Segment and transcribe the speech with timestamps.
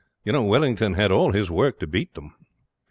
[0.25, 2.33] You know, Wellington had all his work to beat them."